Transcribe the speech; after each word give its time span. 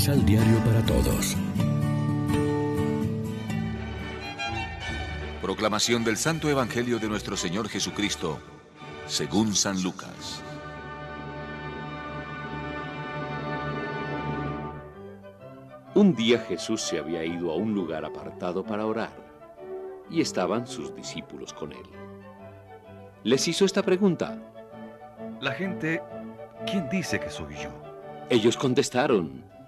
Misal 0.00 0.24
Diario 0.24 0.56
para 0.64 0.82
Todos. 0.86 1.36
Proclamación 5.42 6.04
del 6.04 6.16
Santo 6.16 6.48
Evangelio 6.48 6.98
de 6.98 7.06
nuestro 7.06 7.36
Señor 7.36 7.68
Jesucristo, 7.68 8.38
según 9.06 9.54
San 9.54 9.82
Lucas. 9.82 10.42
Un 15.94 16.14
día 16.14 16.38
Jesús 16.48 16.80
se 16.80 16.98
había 16.98 17.22
ido 17.22 17.52
a 17.52 17.56
un 17.56 17.74
lugar 17.74 18.06
apartado 18.06 18.64
para 18.64 18.86
orar, 18.86 19.12
y 20.08 20.22
estaban 20.22 20.66
sus 20.66 20.94
discípulos 20.94 21.52
con 21.52 21.72
él. 21.72 21.84
Les 23.22 23.46
hizo 23.46 23.66
esta 23.66 23.82
pregunta. 23.82 24.38
La 25.42 25.52
gente, 25.52 26.02
¿quién 26.66 26.88
dice 26.88 27.20
que 27.20 27.28
soy 27.28 27.54
yo? 27.56 27.68
Ellos 28.30 28.56
contestaron. 28.56 29.59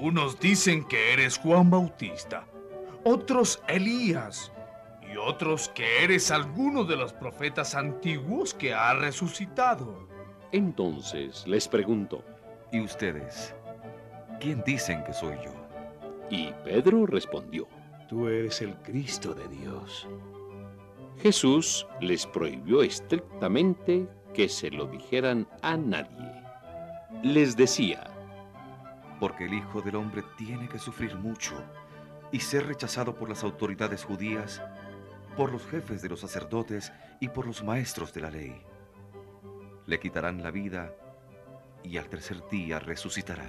Unos 0.00 0.38
dicen 0.38 0.84
que 0.84 1.12
eres 1.12 1.38
Juan 1.38 1.70
Bautista, 1.70 2.44
otros 3.04 3.60
Elías, 3.66 4.52
y 5.12 5.16
otros 5.16 5.68
que 5.70 6.04
eres 6.04 6.30
alguno 6.30 6.84
de 6.84 6.96
los 6.96 7.12
profetas 7.12 7.74
antiguos 7.74 8.54
que 8.54 8.74
ha 8.74 8.94
resucitado. 8.94 10.06
Entonces 10.52 11.46
les 11.46 11.66
preguntó. 11.66 12.24
¿Y 12.70 12.80
ustedes? 12.80 13.54
¿Quién 14.40 14.62
dicen 14.64 15.02
que 15.04 15.12
soy 15.12 15.36
yo? 15.44 15.52
Y 16.30 16.52
Pedro 16.64 17.06
respondió. 17.06 17.66
Tú 18.08 18.28
eres 18.28 18.62
el 18.62 18.74
Cristo 18.76 19.34
de 19.34 19.48
Dios. 19.48 20.06
Jesús 21.22 21.86
les 22.00 22.26
prohibió 22.26 22.82
estrictamente 22.82 24.06
que 24.34 24.48
se 24.48 24.70
lo 24.70 24.86
dijeran 24.86 25.48
a 25.62 25.76
nadie. 25.76 26.32
Les 27.22 27.56
decía, 27.56 28.04
Porque 29.20 29.46
el 29.46 29.54
Hijo 29.54 29.82
del 29.82 29.96
Hombre 29.96 30.22
tiene 30.36 30.68
que 30.68 30.78
sufrir 30.78 31.16
mucho 31.16 31.54
y 32.30 32.40
ser 32.40 32.66
rechazado 32.66 33.14
por 33.16 33.28
las 33.28 33.42
autoridades 33.42 34.04
judías, 34.04 34.62
por 35.36 35.52
los 35.52 35.66
jefes 35.66 36.02
de 36.02 36.08
los 36.08 36.20
sacerdotes 36.20 36.92
y 37.20 37.28
por 37.28 37.46
los 37.46 37.64
maestros 37.64 38.12
de 38.12 38.20
la 38.20 38.30
ley. 38.30 38.62
Le 39.86 39.98
quitarán 39.98 40.42
la 40.42 40.50
vida 40.50 40.92
y 41.82 41.96
al 41.96 42.08
tercer 42.08 42.42
día 42.50 42.78
resucitará. 42.78 43.46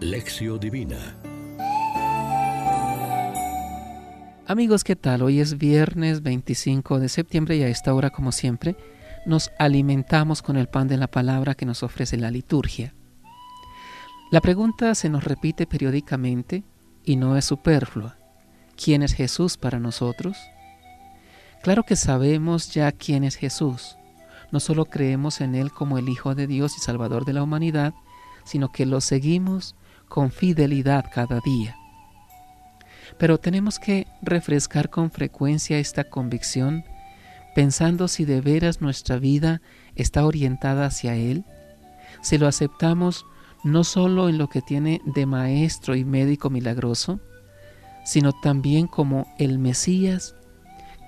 Lección 0.00 0.60
Divina. 0.60 1.16
Amigos, 4.46 4.82
¿qué 4.82 4.96
tal? 4.96 5.22
Hoy 5.22 5.40
es 5.40 5.58
viernes 5.58 6.22
25 6.22 7.00
de 7.00 7.10
septiembre 7.10 7.56
y 7.56 7.62
a 7.64 7.68
esta 7.68 7.92
hora, 7.92 8.08
como 8.08 8.32
siempre, 8.32 8.76
nos 9.26 9.50
alimentamos 9.58 10.40
con 10.40 10.56
el 10.56 10.68
pan 10.68 10.88
de 10.88 10.96
la 10.96 11.08
palabra 11.08 11.54
que 11.54 11.66
nos 11.66 11.82
ofrece 11.82 12.16
la 12.16 12.30
liturgia. 12.30 12.94
La 14.30 14.42
pregunta 14.42 14.94
se 14.94 15.08
nos 15.08 15.24
repite 15.24 15.66
periódicamente 15.66 16.62
y 17.02 17.16
no 17.16 17.38
es 17.38 17.46
superflua. 17.46 18.18
¿Quién 18.76 19.02
es 19.02 19.14
Jesús 19.14 19.56
para 19.56 19.78
nosotros? 19.78 20.36
Claro 21.62 21.84
que 21.84 21.96
sabemos 21.96 22.74
ya 22.74 22.92
quién 22.92 23.24
es 23.24 23.36
Jesús. 23.36 23.96
No 24.52 24.60
solo 24.60 24.84
creemos 24.84 25.40
en 25.40 25.54
Él 25.54 25.72
como 25.72 25.96
el 25.96 26.10
Hijo 26.10 26.34
de 26.34 26.46
Dios 26.46 26.76
y 26.76 26.80
Salvador 26.80 27.24
de 27.24 27.32
la 27.32 27.42
humanidad, 27.42 27.94
sino 28.44 28.70
que 28.70 28.84
lo 28.84 29.00
seguimos 29.00 29.74
con 30.08 30.30
fidelidad 30.30 31.06
cada 31.10 31.40
día. 31.40 31.74
Pero 33.18 33.38
tenemos 33.38 33.78
que 33.78 34.06
refrescar 34.20 34.90
con 34.90 35.10
frecuencia 35.10 35.78
esta 35.78 36.04
convicción 36.04 36.84
pensando 37.54 38.08
si 38.08 38.26
de 38.26 38.42
veras 38.42 38.82
nuestra 38.82 39.18
vida 39.18 39.62
está 39.96 40.26
orientada 40.26 40.84
hacia 40.84 41.16
Él, 41.16 41.44
si 42.20 42.36
lo 42.36 42.46
aceptamos 42.46 43.24
no 43.64 43.84
solo 43.84 44.28
en 44.28 44.38
lo 44.38 44.48
que 44.48 44.62
tiene 44.62 45.00
de 45.04 45.26
maestro 45.26 45.94
y 45.94 46.04
médico 46.04 46.50
milagroso, 46.50 47.20
sino 48.04 48.32
también 48.32 48.86
como 48.86 49.26
el 49.38 49.58
Mesías 49.58 50.34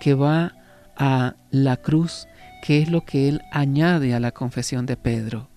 que 0.00 0.15
va 0.15 0.55
a 0.97 1.37
la 1.50 1.77
cruz, 1.77 2.27
que 2.62 2.83
es 2.83 2.91
lo 2.91 3.05
que 3.05 3.28
Él 3.28 3.43
añade 3.53 4.15
a 4.15 4.21
la 4.21 4.33
confesión 4.33 4.87
de 4.87 4.97
Pedro. 4.97 5.49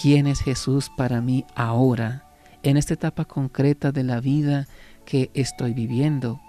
¿Quién 0.00 0.26
es 0.26 0.40
Jesús 0.40 0.90
para 0.96 1.20
mí 1.20 1.44
ahora? 1.54 2.28
en 2.62 2.76
esta 2.76 2.94
etapa 2.94 3.24
concreta 3.24 3.92
de 3.92 4.02
la 4.02 4.20
vida 4.20 4.66
que 5.04 5.30
estoy 5.34 5.72
viviendo. 5.72 6.40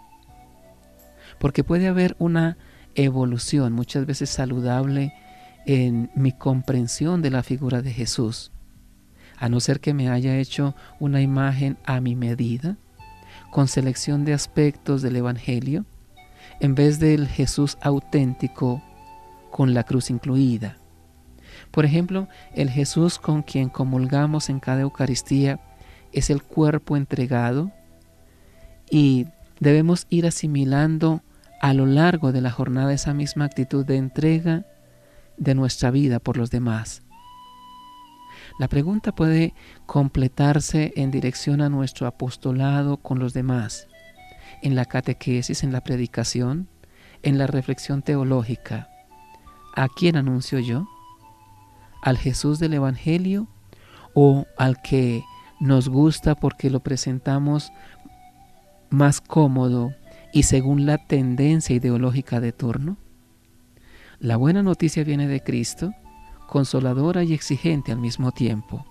Porque 1.39 1.63
puede 1.63 1.87
haber 1.87 2.15
una 2.19 2.57
evolución 2.95 3.73
muchas 3.73 4.05
veces 4.05 4.29
saludable 4.29 5.13
en 5.71 6.09
mi 6.15 6.31
comprensión 6.31 7.21
de 7.21 7.29
la 7.29 7.43
figura 7.43 7.83
de 7.83 7.91
Jesús, 7.91 8.51
a 9.37 9.49
no 9.49 9.59
ser 9.59 9.79
que 9.79 9.93
me 9.93 10.09
haya 10.09 10.35
hecho 10.35 10.73
una 10.99 11.21
imagen 11.21 11.77
a 11.85 12.01
mi 12.01 12.15
medida, 12.15 12.75
con 13.51 13.67
selección 13.67 14.25
de 14.25 14.33
aspectos 14.33 15.03
del 15.03 15.17
Evangelio, 15.17 15.85
en 16.59 16.73
vez 16.73 16.97
del 16.97 17.27
Jesús 17.27 17.77
auténtico 17.81 18.81
con 19.51 19.75
la 19.75 19.83
cruz 19.83 20.09
incluida. 20.09 20.77
Por 21.69 21.85
ejemplo, 21.85 22.27
el 22.55 22.71
Jesús 22.71 23.19
con 23.19 23.43
quien 23.43 23.69
comulgamos 23.69 24.49
en 24.49 24.59
cada 24.59 24.81
Eucaristía 24.81 25.59
es 26.11 26.31
el 26.31 26.41
cuerpo 26.41 26.97
entregado 26.97 27.71
y 28.89 29.27
debemos 29.59 30.07
ir 30.09 30.25
asimilando 30.25 31.21
a 31.61 31.75
lo 31.75 31.85
largo 31.85 32.31
de 32.31 32.41
la 32.41 32.49
jornada 32.49 32.91
esa 32.91 33.13
misma 33.13 33.45
actitud 33.45 33.85
de 33.85 33.97
entrega 33.97 34.65
de 35.39 35.55
nuestra 35.55 35.89
vida 35.89 36.19
por 36.19 36.37
los 36.37 36.51
demás. 36.51 37.01
La 38.59 38.67
pregunta 38.67 39.13
puede 39.13 39.53
completarse 39.85 40.93
en 40.95 41.11
dirección 41.11 41.61
a 41.61 41.69
nuestro 41.69 42.07
apostolado 42.07 42.97
con 42.97 43.19
los 43.19 43.33
demás, 43.33 43.87
en 44.61 44.75
la 44.75 44.85
catequesis, 44.85 45.63
en 45.63 45.71
la 45.71 45.81
predicación, 45.81 46.67
en 47.23 47.37
la 47.37 47.47
reflexión 47.47 48.01
teológica. 48.01 48.89
¿A 49.75 49.87
quién 49.87 50.17
anuncio 50.17 50.59
yo? 50.59 50.87
¿Al 52.01 52.17
Jesús 52.17 52.59
del 52.59 52.73
Evangelio 52.73 53.47
o 54.13 54.45
al 54.57 54.81
que 54.81 55.23
nos 55.59 55.89
gusta 55.89 56.35
porque 56.35 56.69
lo 56.69 56.81
presentamos 56.81 57.71
más 58.89 59.21
cómodo 59.21 59.93
y 60.33 60.43
según 60.43 60.85
la 60.85 60.97
tendencia 60.97 61.75
ideológica 61.75 62.39
de 62.39 62.51
turno? 62.51 62.97
La 64.19 64.35
buena 64.35 64.61
noticia 64.61 65.05
viene 65.05 65.29
de 65.29 65.41
Cristo, 65.41 65.93
consoladora 66.45 67.23
y 67.23 67.33
exigente 67.33 67.93
al 67.93 67.99
mismo 67.99 68.33
tiempo. 68.33 68.85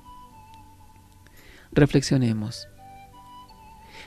Reflexionemos. 1.70 2.66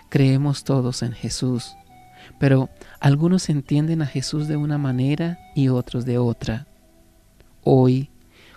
Creemos 0.10 0.64
todos 0.64 1.04
en 1.04 1.12
Jesús, 1.12 1.76
pero 2.40 2.72
algunos 3.00 3.50
entienden 3.50 4.02
a 4.02 4.08
Jesús 4.08 4.48
de 4.48 4.58
una 4.58 4.80
manera 4.80 5.38
y 5.54 5.70
otros 5.70 6.06
de 6.06 6.18
otra. 6.18 6.66
Hoy, 7.64 8.10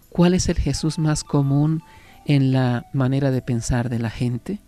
¿cuál 0.09 0.33
es 0.33 0.49
el 0.49 0.57
Jesús 0.57 0.99
más 0.99 1.23
común 1.23 1.83
en 2.25 2.51
la 2.53 2.87
manera 2.95 3.31
de 3.31 3.43
pensar 3.43 3.91
de 3.91 3.99
la 3.99 4.09
gente? 4.09 4.59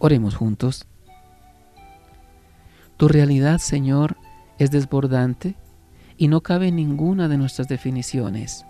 Oremos 0.00 0.34
juntos. 0.34 0.88
Tu 2.96 3.06
realidad, 3.06 3.58
Señor, 3.58 4.16
es 4.58 4.72
desbordante 4.72 5.54
y 6.20 6.28
no 6.28 6.42
cabe 6.42 6.70
ninguna 6.70 7.28
de 7.28 7.38
nuestras 7.38 7.66
definiciones. 7.66 8.66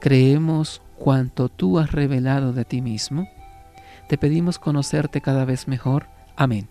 Creemos 0.00 0.80
cuanto 0.96 1.50
tú 1.50 1.78
has 1.78 1.92
revelado 1.92 2.54
de 2.54 2.64
ti 2.64 2.80
mismo. 2.80 3.28
Te 4.08 4.16
pedimos 4.16 4.58
conocerte 4.58 5.20
cada 5.20 5.44
vez 5.44 5.68
mejor. 5.68 6.06
Amén. 6.34 6.68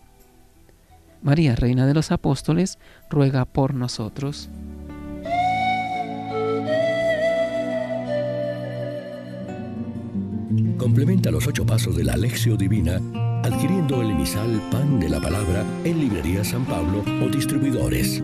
María, 1.21 1.55
Reina 1.55 1.85
de 1.85 1.93
los 1.93 2.11
Apóstoles, 2.11 2.79
ruega 3.07 3.45
por 3.45 3.75
nosotros. 3.75 4.49
Complementa 10.79 11.29
los 11.29 11.45
ocho 11.45 11.67
pasos 11.67 11.95
de 11.95 12.03
la 12.03 12.13
Alexio 12.13 12.57
Divina 12.57 12.99
adquiriendo 13.43 14.01
el 14.01 14.09
emisal 14.09 14.59
Pan 14.71 14.99
de 14.99 15.07
la 15.07 15.21
Palabra 15.21 15.63
en 15.83 15.99
Librería 15.99 16.43
San 16.43 16.65
Pablo 16.65 17.03
o 17.23 17.29
distribuidores. 17.29 18.23